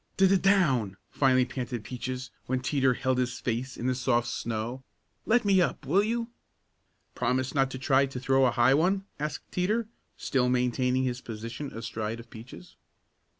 [0.17, 4.83] "D d down!" finally panted Peaches, when Teeter held his face in the soft snow.
[5.27, 6.31] "Let me up, will you?"
[7.13, 9.87] "Promise not to try to throw a high one?" asked Teeter,
[10.17, 12.77] still maintaining his position astride of Peaches.